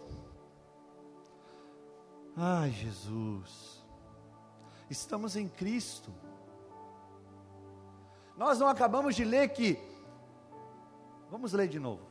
Ai, 2.36 2.72
Jesus, 2.72 3.86
estamos 4.90 5.36
em 5.36 5.48
Cristo. 5.48 6.12
Nós 8.36 8.60
não 8.60 8.68
acabamos 8.68 9.16
de 9.16 9.24
ler 9.24 9.50
que, 9.50 9.78
vamos 11.30 11.54
ler 11.54 11.68
de 11.68 11.80
novo. 11.80 12.02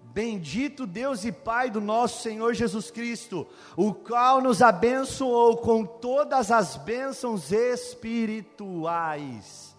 Bendito 0.00 0.86
Deus 0.86 1.24
e 1.24 1.32
Pai 1.32 1.70
do 1.70 1.80
nosso 1.80 2.22
Senhor 2.22 2.54
Jesus 2.54 2.88
Cristo, 2.88 3.48
o 3.76 3.92
qual 3.92 4.40
nos 4.40 4.62
abençoou 4.62 5.56
com 5.56 5.84
todas 5.84 6.52
as 6.52 6.76
bênçãos 6.76 7.50
espirituais 7.50 9.76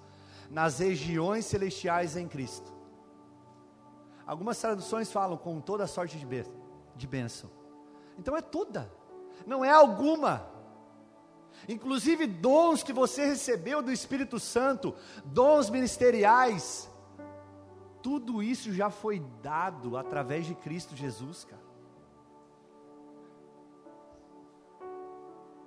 nas 0.50 0.80
regiões 0.80 1.46
celestiais 1.46 2.18
em 2.18 2.28
Cristo. 2.28 2.76
Algumas 4.28 4.60
traduções 4.60 5.10
falam 5.10 5.38
com 5.38 5.62
toda 5.62 5.88
sorte 5.88 6.18
de 6.18 7.08
bênção. 7.08 7.50
Então 8.18 8.36
é 8.36 8.42
toda 8.42 8.92
não 9.46 9.64
é 9.64 9.72
alguma. 9.72 10.48
Inclusive 11.68 12.28
dons 12.28 12.84
que 12.84 12.94
você 12.94 13.26
recebeu 13.26 13.82
do 13.82 13.92
Espírito 13.92 14.40
Santo, 14.40 14.94
dons 15.24 15.70
ministeriais, 15.70 16.90
tudo 18.04 18.44
isso 18.44 18.72
já 18.72 18.90
foi 18.90 19.20
dado 19.42 19.98
através 19.98 20.46
de 20.46 20.54
Cristo 20.54 20.96
Jesus, 20.96 21.44
cara. 21.44 21.66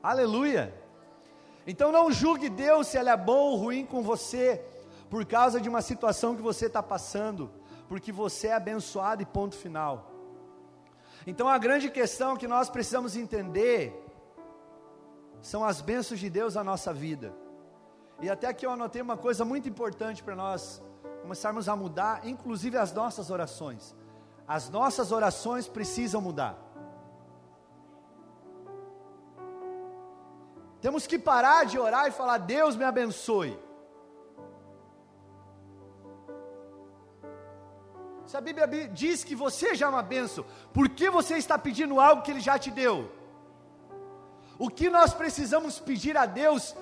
Aleluia. 0.01 0.73
Então 1.67 1.91
não 1.91 2.13
julgue 2.13 2.49
Deus 2.49 2.87
se 2.87 2.97
Ele 2.97 3.09
é 3.11 3.17
bom 3.17 3.51
ou 3.51 3.57
ruim 3.57 3.85
com 3.85 4.03
você, 4.03 4.65
por 5.11 5.25
causa 5.27 5.61
de 5.61 5.69
uma 5.69 5.83
situação 5.83 6.37
que 6.37 6.43
você 6.43 6.67
está 6.67 6.83
passando, 6.83 7.51
porque 7.89 8.13
você 8.13 8.49
é 8.49 8.55
abençoado 8.55 9.23
e 9.23 9.27
ponto 9.27 9.57
final. 9.57 10.18
Então 11.31 11.47
a 11.47 11.59
grande 11.59 11.91
questão 11.91 12.39
que 12.39 12.49
nós 12.49 12.71
precisamos 12.71 13.15
entender 13.15 13.95
são 15.43 15.63
as 15.63 15.83
bênçãos 15.83 16.19
de 16.19 16.31
Deus 16.31 16.55
na 16.55 16.65
nossa 16.65 16.91
vida. 16.91 17.35
E 18.23 18.31
até 18.31 18.47
aqui 18.47 18.65
eu 18.65 18.71
anotei 18.71 19.03
uma 19.03 19.19
coisa 19.19 19.45
muito 19.45 19.69
importante 19.69 20.25
para 20.25 20.35
nós 20.35 20.83
começarmos 21.21 21.69
a 21.69 21.77
mudar, 21.77 22.27
inclusive 22.27 22.79
as 22.79 22.95
nossas 22.95 23.29
orações. 23.31 23.95
As 24.47 24.71
nossas 24.71 25.13
orações 25.13 25.69
precisam 25.69 26.23
mudar. 26.23 26.57
Temos 30.81 31.07
que 31.07 31.19
parar 31.19 31.67
de 31.67 31.79
orar 31.79 32.07
e 32.07 32.11
falar: 32.11 32.39
Deus 32.39 32.75
me 32.75 32.85
abençoe. 32.85 33.55
Se 38.29 38.37
a 38.37 38.43
Bíblia 38.43 38.69
diz 38.93 39.25
que 39.25 39.35
você 39.35 39.75
já 39.75 39.87
é 39.87 39.89
uma 39.89 40.03
benção, 40.03 40.45
por 40.75 40.87
que 40.91 41.09
você 41.09 41.39
está 41.39 41.59
pedindo 41.59 41.99
algo 41.99 42.21
que 42.21 42.31
Ele 42.31 42.41
já 42.41 42.59
te 42.59 42.71
deu? 42.71 43.11
O 44.59 44.69
que 44.69 44.91
nós 44.91 45.15
precisamos 45.15 45.79
pedir 45.81 46.15
a 46.15 46.27
Deus 46.27 46.77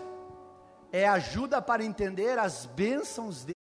é 0.91 1.07
ajuda 1.07 1.63
para 1.63 1.85
entender 1.85 2.37
as 2.37 2.67
bênçãos 2.67 3.45
dele. 3.45 3.55